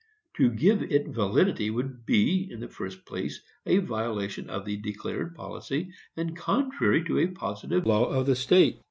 To 0.37 0.49
give 0.49 0.81
it 0.81 1.09
validity 1.09 1.69
would 1.69 2.07
be, 2.07 2.49
in 2.51 2.59
the 2.59 2.67
first 2.67 3.05
place, 3.05 3.39
a 3.67 3.77
violation 3.77 4.49
of 4.49 4.65
the 4.65 4.77
declared 4.77 5.35
policy, 5.35 5.91
and 6.17 6.35
contrary 6.35 7.03
to 7.03 7.19
a 7.19 7.27
positive 7.27 7.85
law 7.85 8.05
of 8.07 8.25
the 8.25 8.35
state. 8.35 8.79